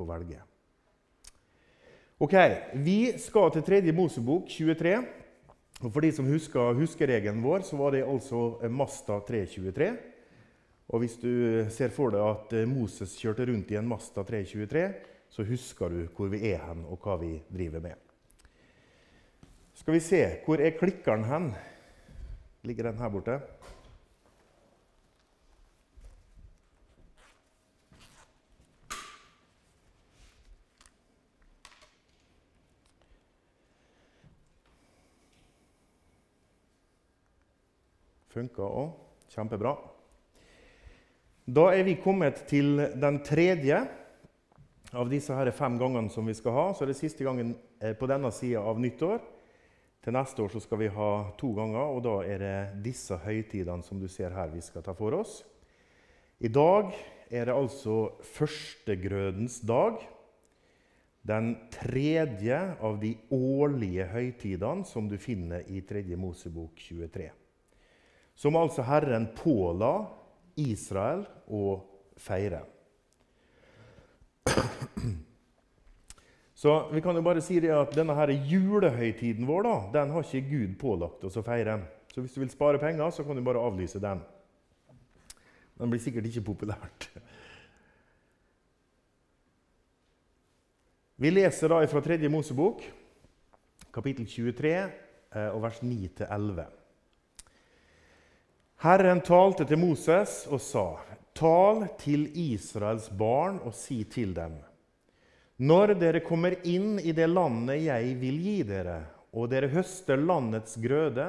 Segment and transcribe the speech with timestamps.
[0.00, 0.40] få velge.
[2.20, 2.34] Ok,
[2.74, 4.96] Vi skal til tredje Mosebok 23.
[5.80, 9.94] Og For de som husker huskeregelen vår, så var det altså Masta 323.
[10.90, 11.30] Og hvis du
[11.72, 14.84] ser for deg at Moses kjørte rundt i en Masta 323,
[15.30, 17.96] så husker du hvor vi er hen, og hva vi driver med.
[19.74, 21.52] Skal vi se Hvor er klikkeren hen?
[22.68, 23.38] Ligger den her borte?
[38.30, 38.92] Funka òg.
[39.30, 39.76] Kjempebra.
[41.50, 43.78] Da er vi kommet til den tredje
[44.94, 46.64] av disse her fem gangene som vi skal ha.
[46.74, 49.22] Så er det siste gangen eh, på denne sida av nyttår.
[50.00, 54.00] Til neste år skal vi ha to ganger, og da er det disse høytidene som
[54.00, 55.42] du ser her, vi skal ta for oss.
[56.40, 56.94] I dag
[57.28, 60.00] er det altså førstegrødens dag.
[61.26, 66.06] Den tredje av de årlige høytidene som du finner i 3.
[66.16, 67.28] Mosebok 23
[68.40, 70.06] som altså Herren påla
[70.56, 71.76] Israel å
[72.16, 72.62] feire.
[76.60, 80.24] Så vi kan jo bare si det at denne her julehøytiden vår da, den har
[80.24, 81.78] ikke Gud pålagt oss å feire.
[82.12, 84.20] Så hvis du vil spare penger, så kan du bare avlyse den.
[85.80, 87.08] Den blir sikkert ikke populært.
[91.20, 92.28] Vi leser da fra 3.
[92.32, 92.84] Mosebok,
[93.92, 94.76] kapittel 23,
[95.36, 96.79] eh, og vers 9-11.
[98.80, 100.86] Herren talte til Moses og sa,
[101.36, 104.54] Tal til Israels barn og si til dem:"
[105.60, 109.02] Når dere kommer inn i det landet jeg vil gi dere,
[109.36, 111.26] og dere høster landets grøde,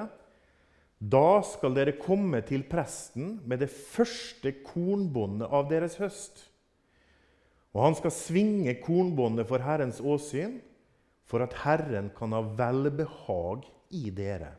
[0.95, 6.45] da skal dere komme til presten med det første kornbåndet av deres høst.
[7.75, 10.61] Og han skal svinge kornbåndet for Herrens åsyn,
[11.27, 14.53] for at Herren kan ha velbehag i dere.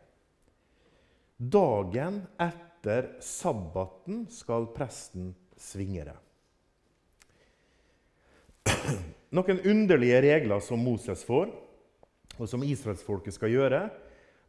[1.41, 6.17] Dagen etter etter sabbaten skal presten svinge det.
[9.37, 11.53] Noen underlige regler som Moses får,
[12.41, 13.85] og som israelsfolket skal gjøre.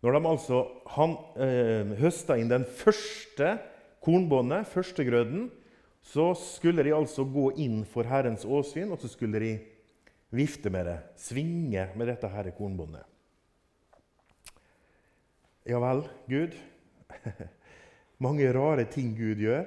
[0.02, 0.64] Når de altså
[0.96, 3.60] han, eh, høsta inn den første
[4.02, 5.52] kornbåndet, første grøden,
[6.02, 9.56] så skulle de altså gå inn for Herrens åsyn, og så skulle de
[10.34, 13.06] vifte med det, svinge med dette her kornbåndet.
[15.70, 16.58] Ja vel, Gud.
[18.24, 19.64] mange rare ting Gud gjør.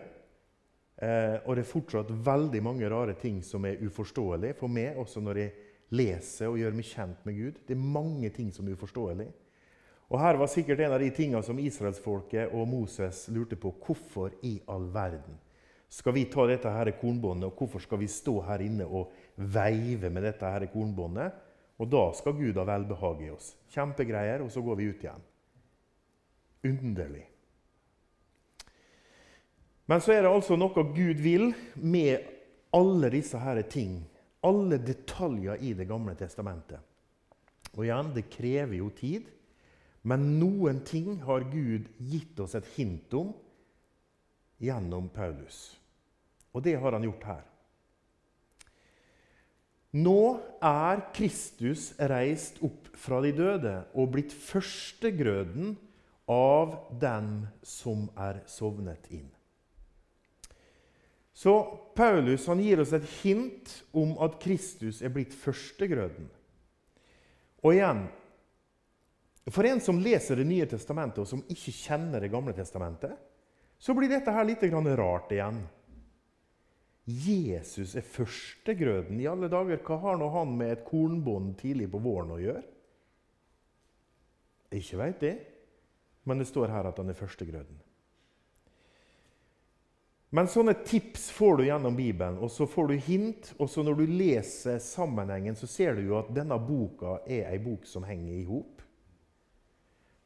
[0.96, 5.20] Eh, og det er fortsatt veldig mange rare ting som er uforståelig for meg, også
[5.20, 5.54] når jeg
[5.96, 7.58] leser og gjør meg kjent med Gud.
[7.68, 9.28] Det er mange ting som er uforståelig.
[10.06, 13.74] Og Her var sikkert en av de tingene som israelsfolket og Moses lurte på.
[13.82, 15.36] Hvorfor i all verden
[15.90, 20.10] skal vi ta dette her kornbåndet, og hvorfor skal vi stå her inne og veive
[20.10, 21.44] med dette her kornbåndet?
[21.76, 23.52] Og da skal Gud ha velbehag i oss.
[23.74, 25.24] Kjempegreier, og så går vi ut igjen.
[26.66, 27.26] Underlig.
[29.86, 32.26] Men så er det altså noe Gud vil med
[32.74, 34.00] alle disse her ting.
[34.46, 36.82] Alle detaljer i Det gamle testamentet.
[37.76, 39.26] Og igjen, det krever jo tid.
[40.06, 43.32] Men noen ting har Gud gitt oss et hint om
[44.62, 45.76] gjennom Paulus.
[46.54, 47.44] Og det har han gjort her.
[49.96, 50.20] Nå
[50.64, 55.74] er Kristus reist opp fra de døde og blitt førstegrøden
[56.32, 59.30] av dem som er sovnet inn.
[61.36, 61.52] Så
[61.94, 66.30] Paulus gir oss et hint om at Kristus er blitt førstegrøden.
[67.60, 68.06] Og igjen
[69.52, 73.12] For en som leser Det nye testamentet, og som ikke kjenner Det gamle testamentet,
[73.78, 74.64] så blir dette her litt
[74.96, 75.60] rart igjen.
[77.04, 79.20] Jesus er førstegrøden.
[79.20, 82.64] I alle dager, Hva har nå han med et kornbånd tidlig på våren å gjøre?
[84.72, 85.36] Ikke veit det,
[86.24, 87.85] men det står her at han er førstegrøden.
[90.34, 93.52] Men sånne tips får du gjennom Bibelen, og så får du hint.
[93.62, 97.60] Og så når du leser sammenhengen, så ser du jo at denne boka er ei
[97.62, 98.82] bok som henger i hop.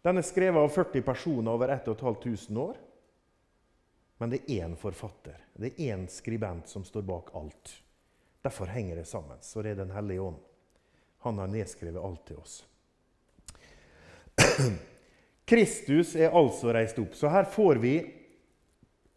[0.01, 2.79] Den er skrevet av 40 personer over 1500 år.
[4.21, 7.73] Men det er én forfatter, det er én skribent som står bak alt.
[8.45, 9.39] Derfor henger det sammen.
[9.41, 10.37] Så det er Den hellige ånd.
[11.25, 12.65] Han har nedskrevet alt til oss.
[15.51, 17.15] Kristus er altså reist opp.
[17.17, 17.95] Så her får vi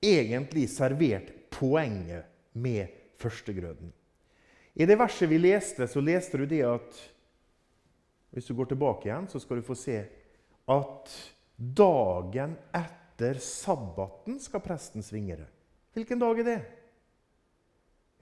[0.03, 2.91] egentlig servert poenget med
[3.21, 3.93] førstegrøden.
[4.73, 7.09] I det verset vi leste, så leste du det at
[8.33, 9.99] Hvis du går tilbake igjen, så skal du få se
[10.73, 11.11] at
[11.57, 15.45] dagen etter sabbaten skal presten svinge det.
[15.93, 16.55] Hvilken dag er det?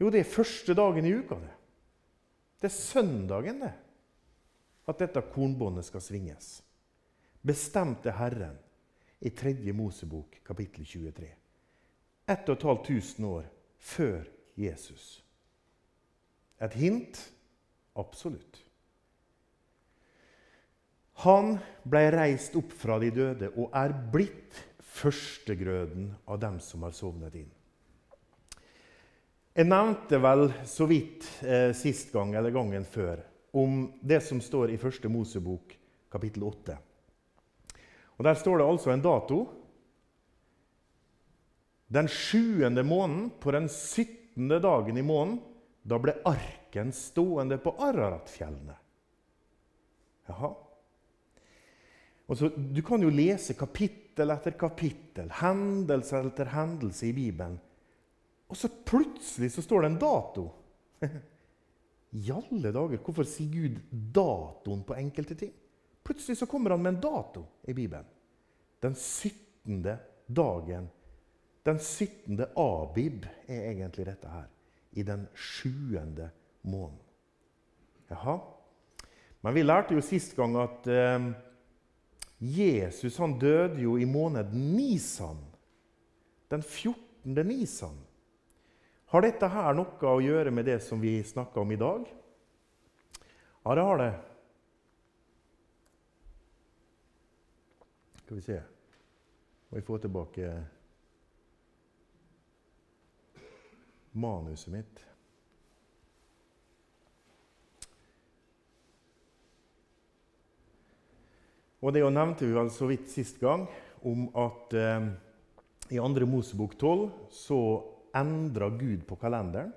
[0.02, 1.36] Jo, det er første dagen i uka.
[1.40, 1.54] det.
[2.60, 3.72] Det er søndagen, det,
[4.88, 6.62] at dette kornbåndet skal svinges.
[7.42, 8.60] Bestemte Herren
[9.22, 9.72] i 3.
[9.74, 11.41] Mosebok, kapittel 23.
[12.32, 13.46] 1500 år
[13.78, 14.26] før
[14.60, 15.24] Jesus.
[16.62, 17.20] Et hint?
[17.98, 18.62] Absolutt.
[21.26, 24.58] Han ble reist opp fra de døde og er blitt
[25.02, 27.50] førstegrøden av dem som har sovnet inn.
[29.52, 33.20] Jeg nevnte vel så vidt eh, sist gang eller gangen før
[33.52, 35.76] om det som står i første Mosebok,
[36.12, 36.78] kapittel 8.
[38.18, 39.40] Og Der står det altså en dato.
[41.92, 45.42] Den sjuende måneden, på den syttende dagen i måneden,
[45.84, 48.78] da ble arken stående på Araratfjellene.
[50.30, 50.52] Jaha.
[52.32, 57.58] Så, du kan jo lese kapittel etter kapittel, hendelse etter hendelse i Bibelen.
[58.48, 60.46] Og så plutselig så står det en dato.
[62.22, 63.84] I alle dager, hvorfor sier Gud
[64.16, 65.52] datoen på enkelte ting?
[66.08, 68.08] Plutselig så kommer han med en dato i Bibelen.
[68.80, 69.84] Den 17.
[70.28, 70.88] dagen.
[71.66, 72.40] Den 17.
[72.58, 74.48] Abib er egentlig dette her.
[74.92, 76.32] I den sjuende
[76.62, 77.00] måneden.
[78.10, 78.40] Jaha.
[79.42, 81.30] Men vi lærte jo sist gang at eh,
[82.42, 85.40] Jesus han døde jo i måneden Nisan.
[86.52, 87.48] Den 14.
[87.48, 87.96] Nisan.
[89.12, 92.06] Har dette her noe å gjøre med det som vi snakker om i dag?
[93.62, 94.12] Ja, det har det.
[98.24, 98.62] Skal vi se
[99.70, 100.52] Må vi få tilbake
[104.12, 105.06] manuset mitt.
[111.82, 113.66] Og Det nevnte vi vel så vidt sist gang,
[114.06, 115.08] om at eh,
[115.90, 116.26] i 2.
[116.30, 117.62] Mosebok 12 så
[118.16, 119.72] endra Gud på kalenderen.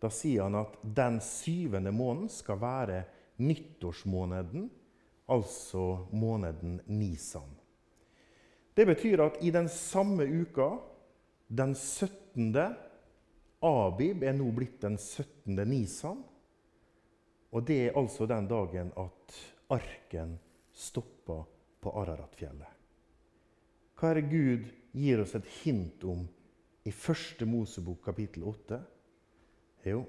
[0.00, 3.02] Da sier han at den syvende måneden skal være
[3.42, 4.70] nyttårsmåneden,
[5.28, 7.50] altså måneden Nisan.
[8.74, 10.70] Det betyr at i den samme uka,
[11.48, 12.54] den 17.
[13.60, 15.56] Abib er nå blitt den 17.
[15.68, 16.22] Nisan.
[17.50, 19.40] Og det er altså den dagen at
[19.72, 20.36] arken
[20.72, 21.42] stoppa
[21.80, 22.76] på Araratfjellet.
[23.98, 26.22] Hva er det Gud gir oss et hint om
[26.88, 28.78] i første Mosebok kapittel 8?
[29.90, 30.04] Jo,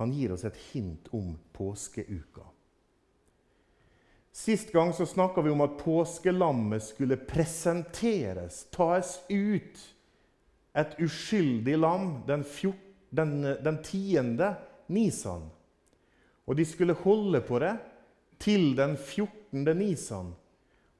[0.00, 2.48] han gir oss et hint om påskeuka.
[4.32, 9.82] Sist gang så snakka vi om at påskelammet skulle presenteres, tas ut.
[10.74, 12.80] Et uskyldig lam den, fjort,
[13.10, 14.54] den, den tiende
[14.92, 15.50] Nisan.
[16.48, 17.74] Og de skulle holde på det
[18.42, 19.64] til den 14.
[19.78, 20.32] Nisan.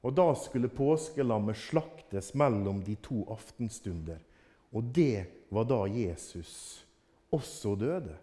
[0.03, 4.19] Og da skulle påskelammet slaktes mellom de to aftenstunder.
[4.73, 6.83] Og det var da Jesus
[7.33, 8.15] også døde.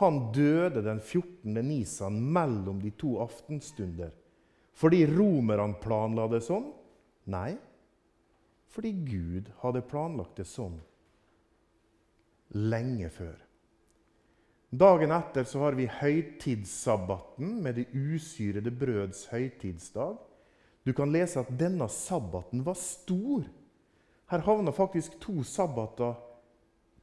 [0.00, 1.54] Han døde den 14.
[1.66, 4.10] nisan mellom de to aftenstunder.
[4.72, 6.70] Fordi romerne planla det sånn?
[7.30, 7.52] Nei,
[8.70, 10.78] fordi Gud hadde planlagt det sånn
[12.54, 13.36] lenge før.
[14.70, 20.18] Dagen etter så har vi høytidssabbaten med det usyrede brøds høytidsdag.
[20.86, 23.42] Du kan lese at denne sabbaten var stor.
[24.30, 26.14] Her havna faktisk to sabbater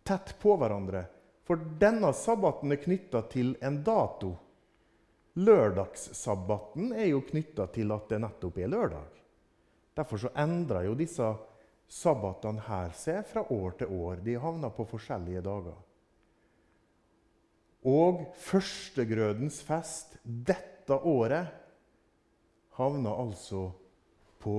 [0.08, 1.04] tett på hverandre.
[1.48, 4.34] For denne sabbaten er knytta til en dato.
[5.38, 9.20] Lørdagssabbaten er jo knytta til at det nettopp er lørdag.
[9.98, 11.28] Derfor så endrer jo disse
[11.88, 14.24] sabbatene her seg fra år til år.
[14.24, 15.78] De havner på forskjellige dager.
[17.88, 21.54] Og førstegrødens fest dette året
[22.78, 23.70] havna altså
[24.40, 24.58] på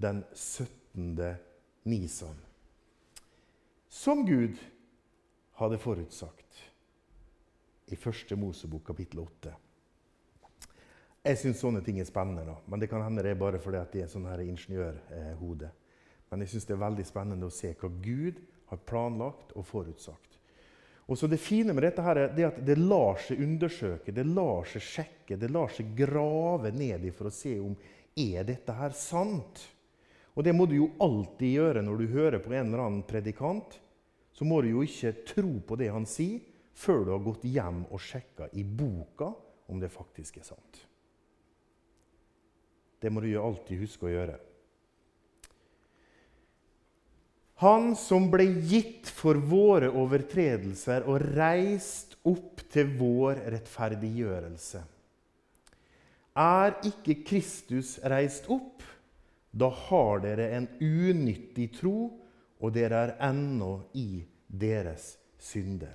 [0.00, 1.36] den 17.
[1.84, 2.40] Nisan.
[3.88, 4.56] Som Gud
[5.60, 6.64] hadde forutsagt
[7.86, 9.52] i første Mosebok kapittel 8.
[11.26, 12.54] Jeg syns sånne ting er spennende, da.
[12.66, 15.70] men det kan hende det er bare fordi det er sånn ingeniørhode.
[16.30, 18.40] Men jeg syns det er veldig spennende å se hva Gud
[18.70, 20.40] har planlagt og forutsagt.
[21.06, 24.66] Og så Det fine med dette her er at det lar seg undersøke, det lar
[24.66, 27.76] seg sjekke, det lar seg grave ned i for å se om
[28.16, 29.62] er dette her sant
[30.36, 33.78] og det må du jo alltid gjøre når du hører på en eller annen predikant.
[34.36, 36.42] Så må du jo ikke tro på det han sier,
[36.76, 39.30] før du har gått hjem og sjekka i boka
[39.72, 40.82] om det faktisk er sant.
[43.00, 44.36] Det må du jo alltid huske å gjøre.
[47.62, 54.82] Han som ble gitt for våre overtredelser og reist opp til vår rettferdiggjørelse.
[56.36, 58.84] Er ikke Kristus reist opp?
[59.56, 62.10] Da har dere en unyttig tro,
[62.60, 65.94] og dere er ennå i deres synder.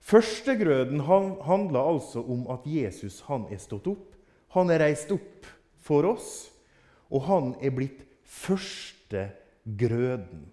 [0.00, 4.12] Førstegrøden handler altså om at Jesus han er stått opp.
[4.56, 5.48] Han er reist opp
[5.80, 6.50] for oss,
[7.08, 8.04] og han er blitt
[9.66, 10.46] førstegrøden.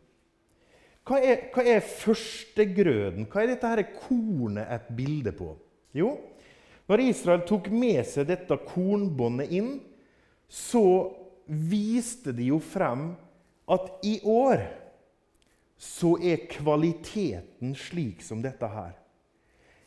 [1.07, 3.27] Hva er, hva er førstegrøden?
[3.31, 5.53] Hva er dette her kornet et bilde på?
[5.95, 6.17] Jo,
[6.87, 9.77] når Israel tok med seg dette kornbåndet inn,
[10.47, 11.13] så
[11.47, 13.13] viste de jo frem
[13.67, 14.63] at i år
[15.77, 18.95] så er kvaliteten slik som dette her.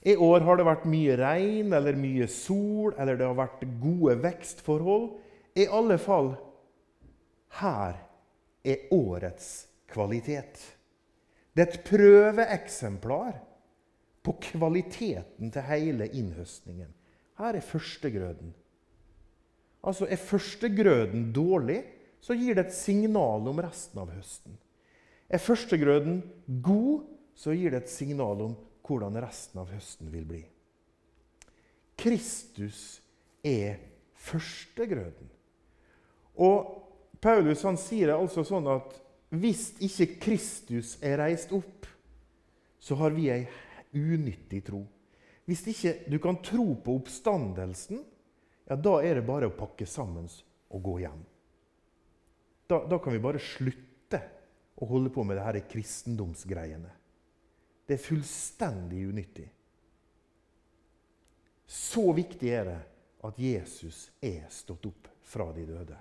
[0.00, 4.16] I år har det vært mye regn eller mye sol, eller det har vært gode
[4.22, 5.10] vekstforhold.
[5.60, 6.32] I alle fall
[7.60, 7.98] her
[8.64, 10.60] er årets kvalitet.
[11.54, 13.38] Det er et prøveeksemplar
[14.22, 16.90] på kvaliteten til hele innhøstningen.
[17.40, 18.54] Her er førstegrøden.
[19.82, 21.84] Altså, Er førstegrøden dårlig,
[22.20, 24.58] så gir det et signal om resten av høsten.
[25.30, 26.22] Er førstegrøden
[26.62, 30.40] god, så gir det et signal om hvordan resten av høsten vil bli.
[31.96, 33.00] Kristus
[33.44, 33.78] er
[34.20, 35.30] førstegrøden.
[36.36, 36.79] Og
[37.20, 38.94] Paulus han sier det altså sånn at
[39.30, 41.86] hvis ikke Kristus er reist opp,
[42.80, 43.44] så har vi ei
[43.94, 44.80] unyttig tro.
[45.46, 48.00] Hvis ikke du kan tro på oppstandelsen,
[48.70, 50.28] ja, da er det bare å pakke sammen
[50.70, 51.22] og gå hjem.
[52.70, 54.20] Da, da kan vi bare slutte
[54.80, 56.92] å holde på med det her kristendomsgreiene.
[57.86, 59.48] Det er fullstendig unyttig.
[61.66, 62.78] Så viktig er det
[63.26, 65.98] at Jesus er stått opp fra de døde.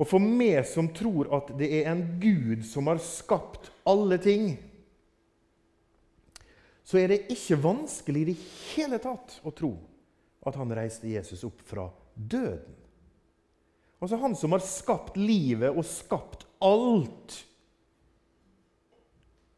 [0.00, 4.54] Og for meg som tror at det er en Gud som har skapt alle ting,
[6.82, 8.38] så er det ikke vanskelig i det
[8.72, 9.74] hele tatt å tro
[10.48, 12.78] at han reiste Jesus opp fra døden.
[14.00, 17.36] Altså Han som har skapt livet og skapt alt.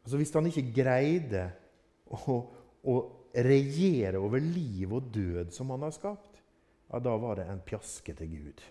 [0.03, 1.47] Altså Hvis han ikke greide
[2.11, 2.37] å,
[2.83, 2.95] å
[3.33, 6.41] regjere over liv og død som han har skapt,
[6.91, 8.65] ja, da var det en pjaske til Gud.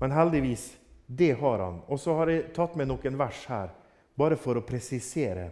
[0.00, 0.68] Men heldigvis,
[1.06, 1.82] det har han.
[1.86, 3.74] Og så har jeg tatt med noen vers her,
[4.18, 5.50] bare for å presisere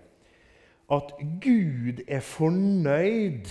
[0.93, 3.49] at Gud er fornøyd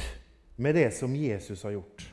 [0.61, 2.05] med det som Jesus har gjort.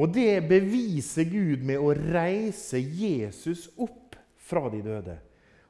[0.00, 5.18] Og det beviser Gud med å reise Jesus opp fra de døde.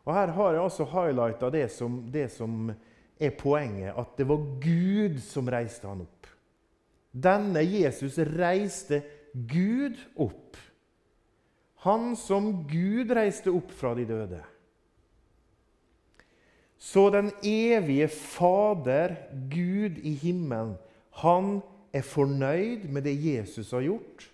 [0.07, 1.67] Og Her har jeg altså highlighta det,
[2.12, 2.71] det, som
[3.21, 6.29] er poenget, at det var Gud som reiste han opp.
[7.11, 9.02] Denne Jesus reiste
[9.35, 10.57] Gud opp.
[11.87, 14.40] Han som Gud reiste opp fra de døde.
[16.80, 19.16] Så den evige Fader,
[19.52, 20.76] Gud i himmelen,
[21.20, 21.58] han
[21.92, 24.26] er fornøyd med det Jesus har gjort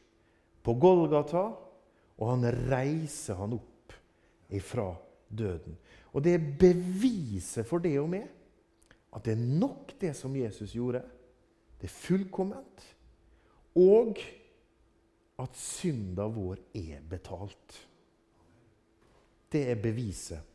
[0.63, 1.49] på Golgata,
[2.17, 3.95] og han reiser han opp
[4.55, 4.93] ifra
[5.29, 5.75] døden.
[6.15, 8.27] Og det er beviset for det og meg
[9.17, 11.01] at det er nok, det som Jesus gjorde.
[11.81, 12.83] Det er fullkomment.
[13.77, 14.19] Og
[15.43, 17.81] at synda vår er betalt.
[19.53, 20.53] Det er beviset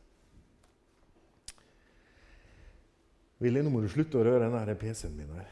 [3.42, 5.48] Willy, nå må du slutte å røre den PC-en min her.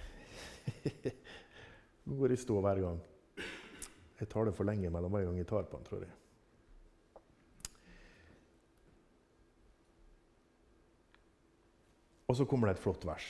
[2.06, 3.00] nå går jeg i stå hver gang.
[4.20, 6.14] Jeg tar det for lenge mellom hver gang jeg tar på den, tror jeg.
[12.30, 13.26] Og så kommer det et flott vers.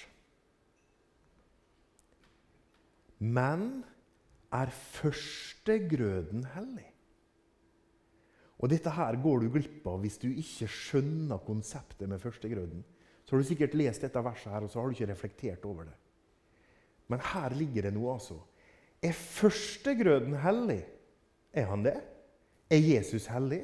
[3.16, 3.80] Men
[4.52, 6.87] er førstegrøden hellig?
[8.61, 12.83] Og Dette her går du glipp av hvis du ikke skjønner konseptet med førstegrøden.
[13.25, 15.87] Så har du sikkert lest dette verset her, og så har du ikke reflektert over
[15.88, 15.97] det.
[17.09, 18.37] Men her ligger det noe, altså.
[19.02, 20.83] Er førstegrøden hellig?
[21.57, 21.97] Er han det?
[22.71, 23.62] Er Jesus hellig?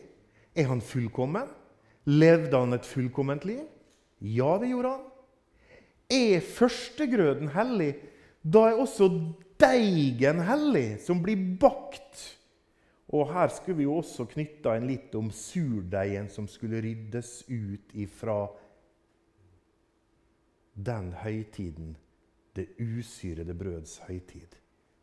[0.57, 1.51] Er han fullkommen?
[2.07, 3.67] Levde han et fullkomment liv?
[4.23, 5.05] Ja, det gjorde han.
[6.09, 7.93] Er førstegrøden hellig,
[8.47, 9.11] da er også
[9.61, 12.23] deigen hellig, som blir bakt.
[13.15, 17.95] Og her skulle vi jo også knytta en litt om surdeigen som skulle ryddes ut
[17.95, 18.41] ifra
[20.77, 21.95] den høytiden,
[22.57, 24.57] det usyrede brøds høytid.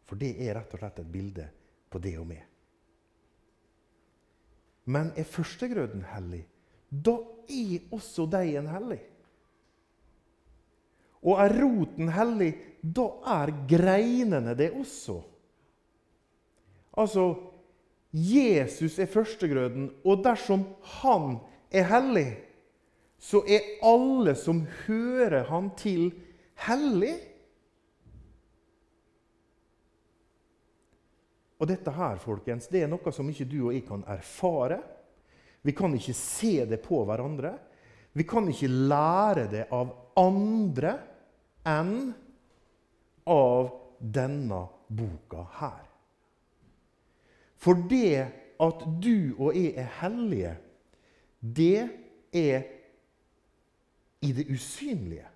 [0.04, 1.48] For det er rett og slett et bilde
[1.90, 2.44] på det og meg.
[4.86, 6.44] Men er førstegrøden hellig,
[6.90, 7.16] da
[7.48, 9.00] er også deigen hellig.
[11.24, 12.52] Og er roten hellig,
[12.84, 13.06] da
[13.40, 15.22] er greinene det også.
[17.00, 17.28] Altså
[18.14, 20.66] Jesus er førstegrøden, og dersom
[21.00, 21.38] han
[21.74, 22.28] er hellig,
[23.18, 26.12] så er alle som hører han til,
[26.68, 27.16] hellig.
[31.58, 34.82] Og dette her, folkens, det er noe som ikke du og jeg kan erfare.
[35.64, 37.56] Vi kan ikke se det på hverandre.
[38.14, 40.98] Vi kan ikke lære det av andre
[41.66, 42.12] enn
[43.30, 45.84] av denne boka her.
[47.58, 48.26] For det
[48.64, 50.56] at du og jeg er hellige,
[51.40, 51.90] det
[52.34, 52.66] er
[54.24, 55.28] i det usynlige.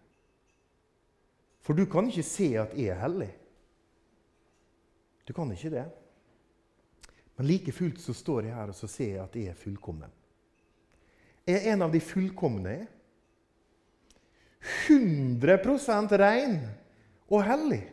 [1.64, 3.32] For du kan ikke se at jeg er hellig.
[5.28, 5.88] Du kan ikke det.
[7.36, 10.14] Men like fullt så står jeg her og så ser jeg at jeg er fullkommen.
[11.48, 12.78] Jeg er en av de fullkomne.
[14.88, 16.56] 100% ren
[17.28, 17.84] og hellig.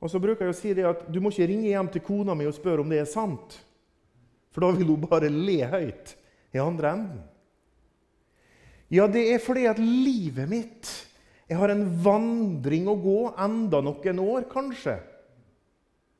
[0.00, 2.36] Og så bruker jeg å si det at Du må ikke ringe hjem til kona
[2.36, 3.56] mi og spørre om det er sant.
[4.52, 6.12] For da vil hun bare le høyt
[6.54, 7.24] i andre enden.
[8.92, 10.92] Ja, det er fordi at livet mitt
[11.46, 14.96] Jeg har en vandring å gå enda noen år, kanskje.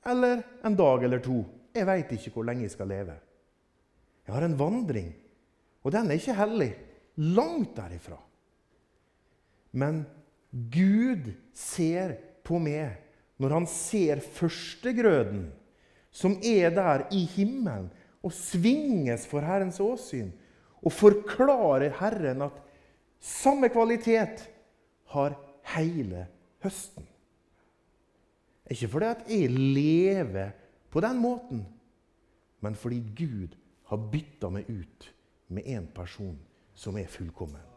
[0.07, 1.41] Eller en dag eller to.
[1.75, 3.17] Jeg veit ikke hvor lenge jeg skal leve.
[4.23, 5.09] Jeg har en vandring,
[5.83, 6.69] og den er ikke hellig.
[7.35, 8.21] Langt derifra.
[9.75, 10.05] Men
[10.73, 13.03] Gud ser på meg
[13.43, 15.49] når han ser førstegrøden,
[16.15, 17.91] som er der i himmelen
[18.25, 20.31] og svinges for Herrens åsyn,
[20.81, 22.57] og forklarer Herren at
[23.21, 24.47] samme kvalitet
[25.13, 25.37] har
[25.75, 26.25] hele
[26.65, 27.05] høsten.
[28.71, 30.51] Ikke fordi at jeg lever
[30.91, 31.67] på den måten,
[32.61, 33.55] men fordi Gud
[33.91, 35.11] har bytta meg ut
[35.49, 36.39] med en person
[36.75, 37.76] som er fullkommen.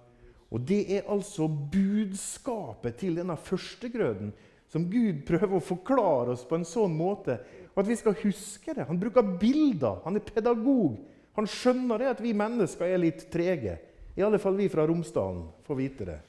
[0.50, 4.32] Og Det er altså budskapet til denne førstegrøden
[4.70, 7.40] som Gud prøver å forklare oss på en sånn måte
[7.80, 8.86] at vi skal huske det.
[8.90, 10.02] Han bruker bilder.
[10.06, 10.98] Han er pedagog.
[11.38, 13.78] Han skjønner det at vi mennesker er litt trege.
[14.18, 16.20] I alle fall vi fra Romsdalen får vite det.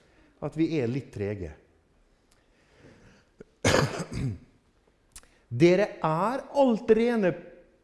[0.41, 1.51] At vi er litt trege.
[5.65, 7.35] Dere er alt rene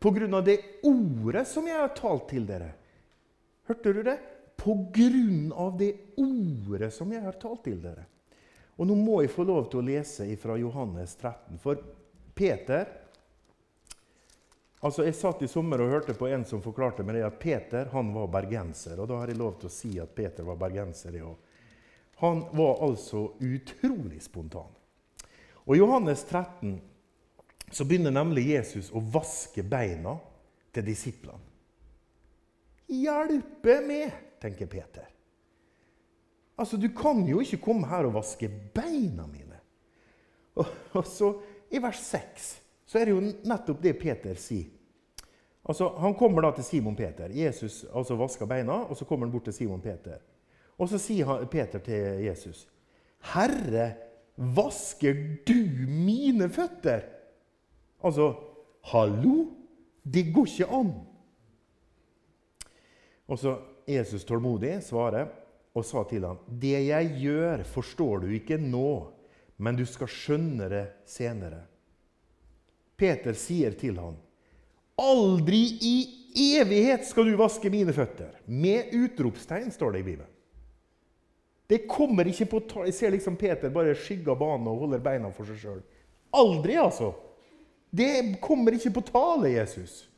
[0.07, 2.69] av det ordet som jeg har talt til dere.
[3.67, 4.19] Hørte du det?
[4.67, 8.09] På grunn av det ordet som jeg har talt til dere.
[8.77, 11.61] Og nå må jeg få lov til å lese fra Johannes 13.
[11.63, 11.79] For
[12.37, 12.89] Peter
[14.87, 18.13] altså Jeg satt i sommer og hørte på en som forklarte meg at Peter han
[18.15, 19.01] var bergenser.
[19.01, 21.33] Og da har jeg lov til å si at Peter var bergenser, ja.
[22.23, 24.71] Han var altså utrolig spontan.
[25.67, 26.79] Og I Johannes 13
[27.75, 30.15] så begynner nemlig Jesus å vaske beina
[30.73, 31.43] til disiplene.
[32.87, 34.15] Hjelpe meg,
[34.47, 35.09] tenker Peter.
[36.57, 39.61] Altså, Du kan jo ikke komme her og vaske beina mine.
[40.57, 41.35] Og, og så,
[41.71, 42.47] I vers 6
[42.87, 44.71] så er det jo nettopp det Peter sier.
[45.67, 47.33] Altså, Han kommer da til Simon Peter.
[47.35, 50.23] Jesus altså vasker beina, og så kommer han bort til Simon Peter.
[50.79, 52.69] Og så sier Peter til Jesus,
[53.33, 53.95] 'Herre,
[54.37, 55.15] vasker
[55.47, 57.03] du mine føtter?'
[58.05, 58.35] Altså,
[58.85, 59.47] hallo?
[60.05, 60.93] Det går ikke an.
[63.27, 63.57] Og så
[63.87, 65.29] Jesus tålmodig svarer,
[65.77, 69.13] og sa til ham, 'Det jeg gjør, forstår du ikke nå,
[69.59, 71.67] men du skal skjønne det senere.'
[72.97, 74.17] Peter sier til ham,
[74.99, 75.97] 'Aldri i
[76.57, 80.33] evighet skal du vaske mine føtter.' Med utropstegn, står det i Bibelen.
[81.67, 85.45] Det kommer ikke på Jeg ser liksom Peter bare skygger banen og holder beina for
[85.45, 85.81] seg sjøl.
[86.33, 87.13] Aldri, altså.
[87.91, 90.09] Det kommer ikke på tale, Jesus.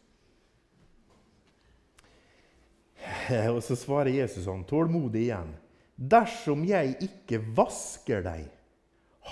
[3.54, 5.52] Og så svarer Jesus sånn, tålmodig igjen.
[5.98, 8.46] Dersom jeg ikke vasker deg,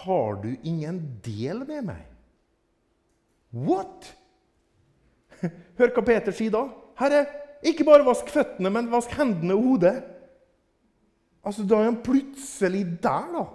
[0.03, 2.03] har du ingen del med meg.
[3.57, 4.11] What?
[5.79, 6.67] Hør hva Peter sier da.
[7.01, 7.23] Herre,
[7.65, 9.95] ikke bare vask føttene, men vask hendene og hodet.
[11.47, 13.47] Altså, Da er han plutselig der, da.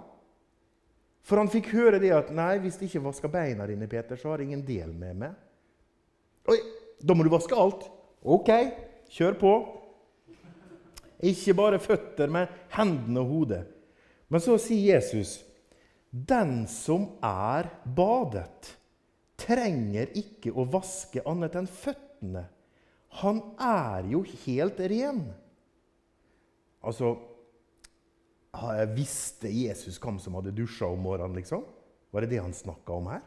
[1.22, 4.32] For han fikk høre det at nei, hvis du ikke vasker beina dine, Peter, så
[4.32, 5.36] har jeg ingen del med meg.
[6.50, 6.58] Oi,
[6.98, 7.86] da må du vaske alt.
[8.26, 8.50] OK,
[9.12, 9.52] kjør på.
[11.22, 13.62] Ikke bare føtter, men hendene og hodet.
[14.28, 15.44] Men så sier Jesus,
[16.10, 18.76] 'Den som er badet,
[19.36, 22.48] trenger ikke å vaske annet enn føttene.'
[23.22, 25.34] Han er jo helt ren.
[26.82, 27.16] Altså
[28.92, 31.64] Visste Jesus hvem som hadde dusja om morgenen, liksom?
[32.12, 33.22] Var det det han snakka om her?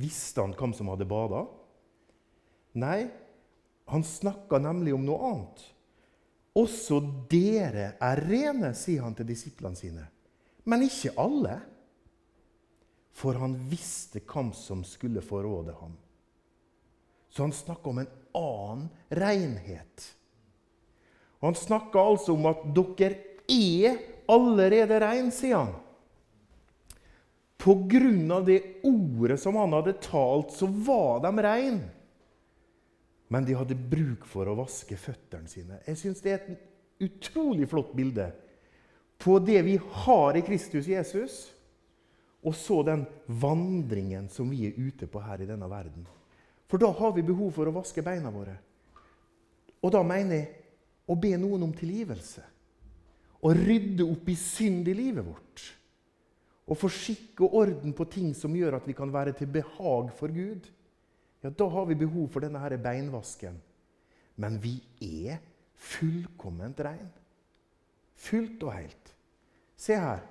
[0.00, 1.44] Visste han hvem som hadde bada?
[2.78, 3.08] Nei,
[3.86, 5.62] han snakka nemlig om noe annet.
[6.58, 6.98] Også
[7.30, 10.04] dere er rene, sier han til disiplene sine.
[10.68, 11.58] Men ikke alle.
[13.18, 15.96] For han visste hvem som skulle forråde ham.
[17.28, 20.06] Så han snakker om en annen renhet.
[21.42, 23.14] Han snakker altså om at dere
[23.48, 25.76] er allerede rein, sier han.
[27.58, 31.80] På grunn av det ordet som han hadde talt, så var de rein.
[33.28, 35.80] Men de hadde bruk for å vaske føttene sine.
[35.86, 38.30] Jeg syns det er et utrolig flott bilde
[39.18, 41.40] på det vi har i Kristus Jesus,
[42.46, 46.06] og så den vandringen som vi er ute på her i denne verden.
[46.70, 48.54] For da har vi behov for å vaske beina våre.
[49.82, 50.54] Og da mener jeg
[51.08, 52.44] å be noen om tilgivelse.
[53.38, 55.64] Å rydde opp i synd i livet vårt.
[56.68, 60.10] Og få skikk og orden på ting som gjør at vi kan være til behag
[60.18, 60.66] for Gud.
[61.42, 63.60] Ja, Da har vi behov for denne her beinvasken.
[64.36, 65.38] Men vi er
[65.74, 67.08] fullkomment rein.
[68.18, 69.14] Fullt og helt.
[69.78, 70.24] Se her.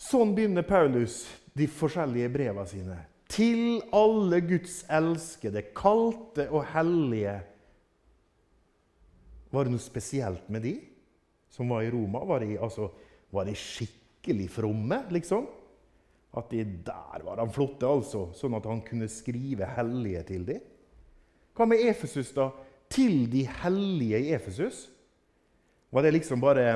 [0.00, 2.96] Sånn begynner Paulus de forskjellige breva sine.
[3.30, 7.36] Til alle Guds elskede, kalte og hellige
[9.50, 10.76] var det noe spesielt med de
[11.50, 12.22] som var i Roma?
[12.26, 12.86] Var de, altså,
[13.34, 15.48] var de skikkelig fromme, liksom?
[16.36, 20.60] At de der var han flotte, altså, sånn at han kunne skrive hellige til dem?
[21.56, 22.50] Hva med Efesus, da?
[22.90, 24.84] Til de hellige i Efesus?
[25.90, 26.66] Var det liksom bare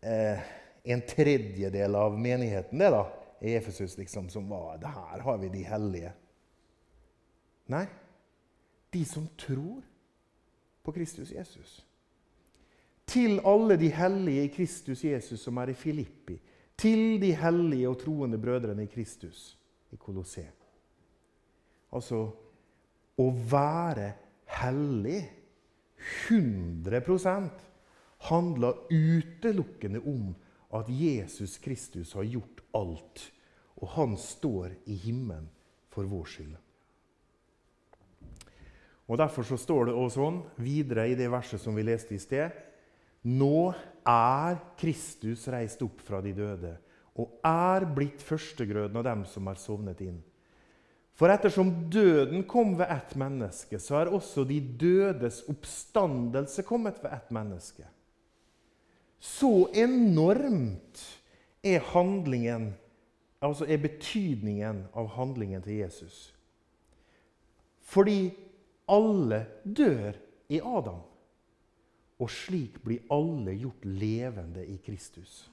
[0.00, 0.44] eh,
[0.84, 3.02] en tredjedel av menigheten det da,
[3.40, 6.12] i Efesus liksom, som var det Her har vi de hellige.
[7.72, 7.84] Nei,
[8.92, 9.82] de som tror
[10.84, 11.82] på Kristus Jesus.
[13.06, 16.38] Til alle de hellige i Kristus Jesus som er i Filippi.
[16.80, 19.58] Til de hellige og troende brødrene i Kristus
[19.94, 20.52] i Kolosseum.
[21.94, 22.24] Altså
[23.20, 24.08] å være
[24.58, 25.20] hellig
[26.28, 27.62] 100%
[28.28, 30.34] handler utelukkende om
[30.74, 33.30] at Jesus Kristus har gjort alt,
[33.78, 35.46] og han står i himmelen
[35.94, 36.54] for vår skyld.
[39.06, 42.22] Og Derfor så står det også sånn videre i det verset som vi leste i
[42.22, 42.54] sted.
[43.24, 43.72] Nå
[44.04, 46.74] er Kristus reist opp fra de døde
[47.14, 50.18] og er blitt førstegrøden av dem som har sovnet inn.
[51.14, 57.14] For ettersom døden kom ved ett menneske, så er også de dødes oppstandelse kommet ved
[57.14, 57.86] ett menneske.
[59.22, 61.04] Så enormt
[61.64, 62.72] er handlingen,
[63.38, 66.34] altså er betydningen av handlingen til Jesus.
[67.94, 68.34] Fordi
[68.90, 70.18] alle dør
[70.50, 70.98] i Adam.
[72.24, 75.44] Og slik blir alle gjort levende i Kristus.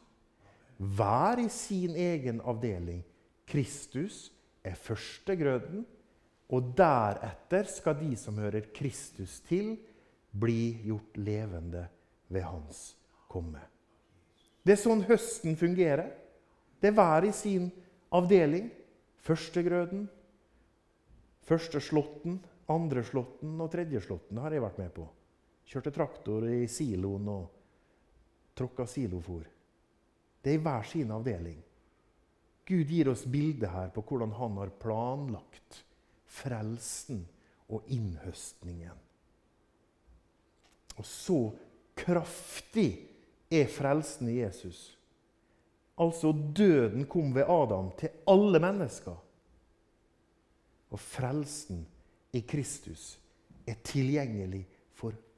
[0.78, 3.02] Hver i sin egen avdeling.
[3.52, 4.30] Kristus
[4.64, 5.84] er førstegrøden,
[6.52, 9.74] og deretter skal de som hører Kristus til,
[10.32, 11.84] bli gjort levende
[12.32, 12.94] ved hans
[13.28, 13.60] komme.
[14.64, 16.14] Det er sånn høsten fungerer.
[16.80, 17.68] Det er hver i sin
[18.16, 18.70] avdeling.
[19.22, 20.08] Førstegrøden,
[21.46, 22.40] første andreslåtten
[22.72, 25.06] andre slåtten og tredje slåtten har jeg vært med på.
[25.68, 27.44] Kjørte traktor i siloen og
[28.58, 29.44] tråkka silofor.
[30.42, 31.60] Det er i hver sin avdeling.
[32.68, 35.84] Gud gir oss bilde her på hvordan han har planlagt
[36.32, 37.26] frelsen
[37.72, 38.98] og innhøstningen.
[40.98, 41.40] Og så
[41.98, 42.90] kraftig
[43.52, 44.82] er frelsen i Jesus.
[46.02, 49.18] Altså døden kom ved Adam til alle mennesker.
[50.92, 51.86] Og frelsen
[52.36, 53.16] i Kristus
[53.68, 54.66] er tilgjengelig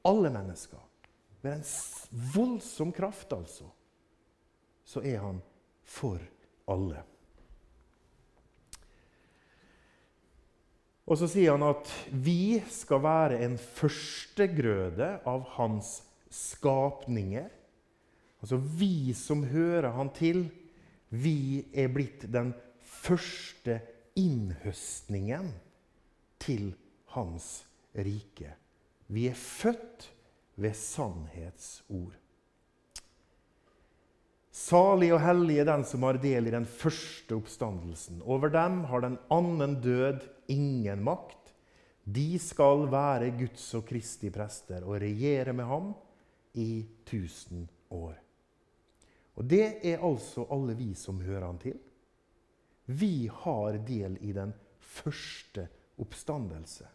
[0.04, 0.80] alle mennesker.
[1.44, 1.64] Med en
[2.34, 3.66] voldsom kraft, altså,
[4.84, 5.40] så er han
[5.84, 6.20] for
[6.70, 7.02] alle.
[11.04, 15.98] Og så sier han at vi skal være en førstegrøde av hans
[16.32, 17.50] skapninger.
[18.40, 20.46] Altså vi som hører han til,
[21.12, 22.54] vi er blitt den
[23.04, 23.78] første
[24.16, 25.52] innhøstningen
[26.40, 26.72] til
[27.14, 27.64] hans
[27.94, 28.54] rike.
[29.06, 30.08] Vi er født
[30.56, 32.14] ved sannhetsord.
[34.54, 38.20] Salig og hellig er den som har del i den første oppstandelsen.
[38.22, 41.50] Over dem har den annen død ingen makt.
[42.04, 45.90] De skal være Guds og Kristi prester og regjere med ham
[46.54, 48.14] i tusen år.
[49.34, 51.78] Og Det er altså alle vi som hører han til.
[52.86, 55.66] Vi har del i den første
[55.98, 56.86] oppstandelse.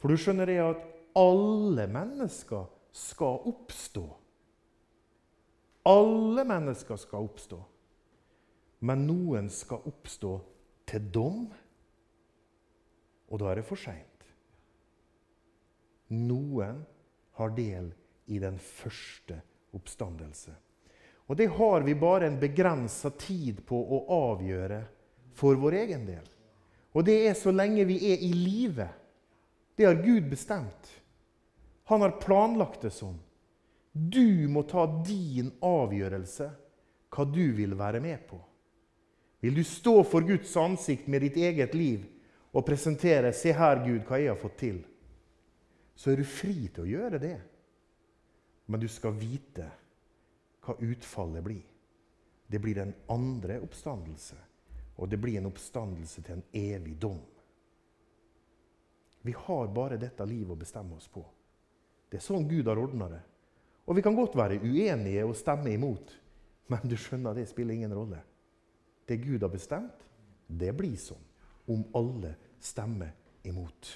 [0.00, 4.04] For du skjønner det at alle mennesker skal oppstå.
[5.82, 7.58] Alle mennesker skal oppstå.
[8.80, 10.32] Men noen skal oppstå
[10.88, 11.42] til dom,
[13.30, 14.24] og da er det for seint.
[16.16, 16.80] Noen
[17.38, 17.92] har del
[18.32, 19.36] i den første
[19.76, 20.54] oppstandelse.
[21.30, 24.80] Og det har vi bare en begrensa tid på å avgjøre
[25.38, 26.24] for vår egen del.
[26.90, 28.88] Og det er så lenge vi er i live.
[29.78, 30.90] Det har Gud bestemt.
[31.90, 33.16] Han har planlagt det sånn.
[33.90, 36.46] Du må ta din avgjørelse
[37.10, 38.38] hva du vil være med på.
[39.42, 42.04] Vil du stå for Guds ansikt med ditt eget liv
[42.52, 44.84] og presentere 'Se her, Gud, hva jeg har fått til',
[45.96, 47.40] så er du fri til å gjøre det.
[48.66, 49.66] Men du skal vite
[50.62, 51.66] hva utfallet blir.
[52.46, 54.36] Det blir en andre oppstandelse,
[54.96, 57.20] og det blir en oppstandelse til en evig dom.
[59.22, 61.26] Vi har bare dette livet å bestemme oss på.
[62.10, 63.20] Det er sånn Gud har ordna det.
[63.86, 66.12] Og vi kan godt være uenige og stemme imot,
[66.70, 68.20] men du skjønner, det spiller ingen rolle.
[69.06, 70.04] Det Gud har bestemt,
[70.46, 71.26] det blir sånn.
[71.70, 73.12] Om alle stemmer
[73.46, 73.90] imot.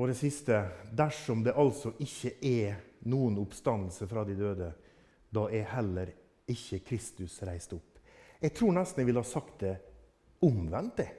[0.00, 0.56] Og det siste
[0.96, 2.78] dersom det altså ikke er
[3.10, 4.70] noen oppstandelse fra de døde,
[5.30, 6.10] da er heller
[6.50, 7.98] ikke Kristus reist opp.
[8.40, 9.74] Jeg tror nesten jeg ville ha sagt det
[10.46, 10.96] omvendt.
[10.96, 11.10] det.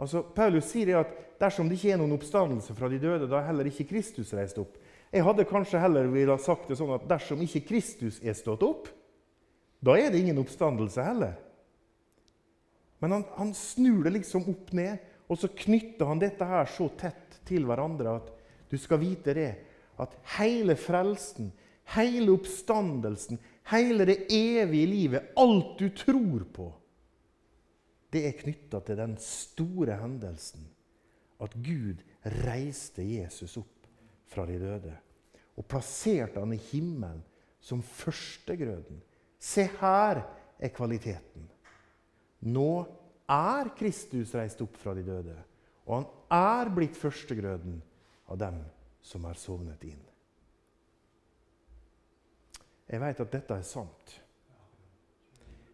[0.00, 3.50] Altså, Paulus sier at dersom det ikke er noen oppstandelse fra de døde, da er
[3.50, 4.78] heller ikke Kristus reist opp.
[5.12, 8.88] Jeg hadde kanskje heller ville sagt det sånn at dersom ikke Kristus er stått opp,
[9.80, 11.34] da er det ingen oppstandelse heller.
[13.00, 16.88] Men han, han snur det liksom opp ned, og så knytter han dette her så
[17.00, 18.28] tett til hverandre at
[18.70, 19.50] du skal vite det,
[20.00, 21.50] at hele frelsen,
[21.96, 23.40] hele oppstandelsen,
[23.72, 26.68] hele det evige livet, alt du tror på,
[28.10, 30.66] det er knytta til den store hendelsen
[31.40, 32.02] at Gud
[32.44, 33.88] reiste Jesus opp
[34.30, 34.96] fra de døde
[35.58, 37.22] og plasserte han i himmelen
[37.60, 39.00] som førstegrøden.
[39.38, 40.22] Se her
[40.58, 41.44] er kvaliteten.
[42.48, 42.72] Nå
[43.28, 45.36] er Kristus reist opp fra de døde,
[45.84, 46.06] og han
[46.64, 47.80] er blitt førstegrøden
[48.32, 48.62] av dem
[49.04, 50.00] som er sovnet inn.
[52.90, 54.16] Jeg vet at dette er sant.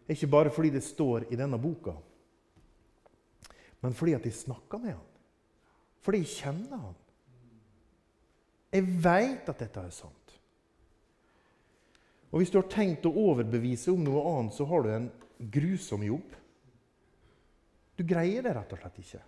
[0.07, 1.95] Ikke bare fordi det står i denne boka,
[3.83, 5.11] men fordi at jeg snakker med han.
[6.05, 6.97] Fordi jeg kjenner han.
[8.73, 10.33] Jeg veit at dette er sant.
[12.31, 15.07] Og Hvis du har tenkt å overbevise om noe annet, så har du en
[15.53, 16.35] grusom jobb.
[17.97, 19.21] Du greier det rett og slett ikke.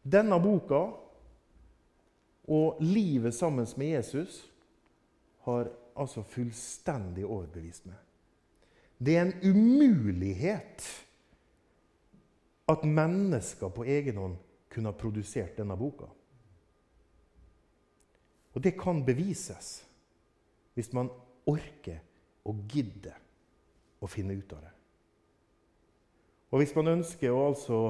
[0.00, 0.80] Denne boka
[2.50, 4.40] og livet sammen med Jesus
[5.44, 5.68] har
[6.00, 7.98] altså fullstendig overbevist meg.
[9.00, 10.86] Det er en umulighet
[12.70, 14.36] at mennesker på egen hånd
[14.70, 16.06] kunne ha produsert denne boka.
[18.54, 19.80] Og det kan bevises
[20.74, 21.10] hvis man
[21.50, 21.98] orker
[22.46, 23.18] og gidder
[24.00, 24.72] å finne ut av det.
[26.50, 27.80] Og hvis man ønsker å altså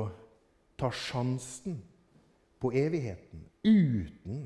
[0.81, 1.79] ta sjansen
[2.61, 4.43] på evigheten uten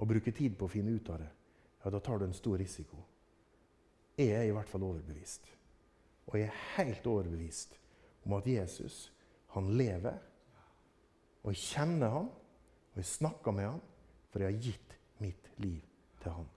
[0.00, 1.30] å bruke tid på å finne ut av det,
[1.84, 2.98] ja, da tar du en stor risiko.
[4.18, 5.46] Jeg er i hvert fall overbevist.
[6.28, 7.76] Og jeg er helt overbevist
[8.26, 9.08] om at Jesus
[9.54, 10.18] han lever.
[11.42, 12.30] Og jeg kjenner han,
[12.90, 13.84] og jeg snakker med han,
[14.30, 15.80] for jeg har gitt mitt liv
[16.22, 16.50] til han.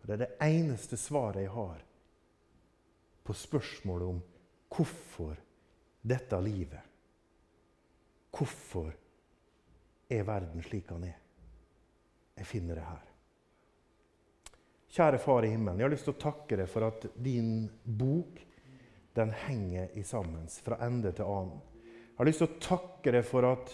[0.00, 1.84] Og Det er det eneste svaret jeg har
[3.24, 4.20] på spørsmålet om
[4.72, 5.36] hvorfor
[6.00, 6.84] dette livet.
[8.32, 8.92] Hvorfor
[10.08, 11.18] er verden slik han er?
[12.38, 13.06] Jeg finner det her.
[14.88, 18.38] Kjære Far i himmelen, jeg har lyst til å takke deg for at din bok
[19.18, 21.60] den henger i sammen fra ende til annen.
[22.18, 23.68] Jeg har lyst til å takke deg for at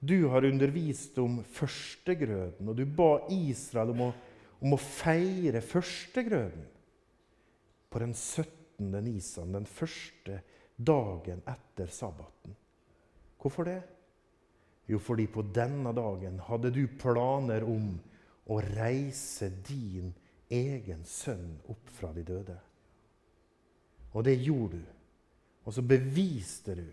[0.00, 4.06] du har undervist om førstegrøden, og du ba Israel om å,
[4.64, 6.62] om å feire førstegrøden
[7.92, 8.88] på den 17.
[9.04, 10.38] nisan, den første
[10.80, 12.56] dagen etter sabbaten.
[13.36, 13.82] Hvorfor det?
[14.88, 17.92] Jo, fordi på denne dagen hadde du planer om
[18.48, 20.14] å reise din
[20.48, 22.56] egen sønn opp fra de døde.
[24.16, 24.90] Og det gjorde du.
[25.68, 26.88] Og så beviste du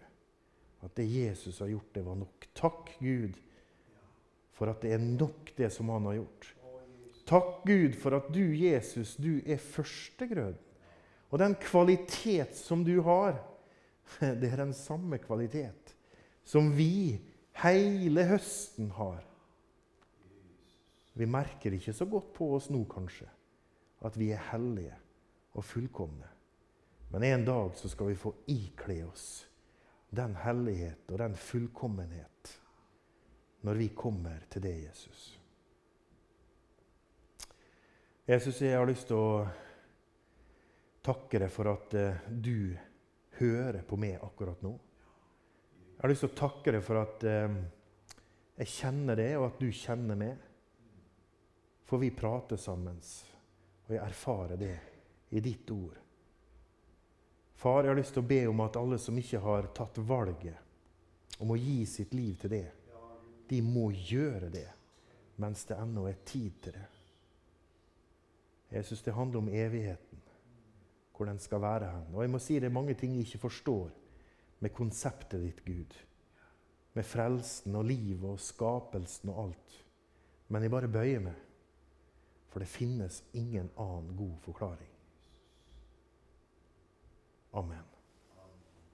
[0.85, 2.47] at det Jesus har gjort, det var nok.
[2.55, 3.35] Takk, Gud,
[4.55, 6.49] for at det er nok, det som han har gjort.
[7.29, 10.57] Takk, Gud, for at du, Jesus, du er førstegrøden.
[11.29, 13.37] Og den kvalitet som du har,
[14.41, 15.93] det er den samme kvalitet
[16.43, 17.19] som vi
[17.61, 19.21] hele høsten har.
[21.13, 23.27] Vi merker ikke så godt på oss nå, kanskje,
[24.01, 24.95] at vi er hellige
[25.53, 26.29] og fullkomne.
[27.11, 29.48] Men en dag så skal vi få ikle oss
[30.09, 32.53] den hellighet og den fullkommenhet
[33.61, 35.39] når vi kommer til det, Jesus.
[38.29, 39.47] Jesus, jeg har lyst til å
[41.03, 42.75] takke deg for at uh, du
[43.39, 44.71] hører på meg akkurat nå.
[45.95, 47.57] Jeg har lyst til å takke deg for at uh,
[48.59, 50.45] jeg kjenner det, og at du kjenner meg.
[51.89, 52.99] For vi prater sammen,
[53.87, 54.75] og jeg erfarer det
[55.33, 55.97] i ditt ord.
[57.59, 61.39] Far, jeg har lyst til å be om at alle som ikke har tatt valget
[61.43, 62.67] om å gi sitt liv til det,
[63.49, 64.67] de må gjøre det
[65.43, 66.85] mens det ennå er tid til det.
[68.69, 70.25] Jeg syns det handler om evigheten.
[71.19, 72.15] hvor den skal være hen.
[72.15, 73.89] Og jeg må si det er mange ting jeg ikke forstår
[74.63, 75.95] med konseptet ditt, Gud.
[76.95, 79.75] Med frelsen og livet og skapelsen og alt.
[80.47, 81.35] Men jeg bare bøyer meg.
[82.47, 84.98] For det finnes ingen annen god forklaring.
[87.53, 87.98] Amen.